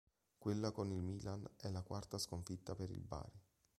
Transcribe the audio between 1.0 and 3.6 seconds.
Milan è la quarta sconfitta per il Bari.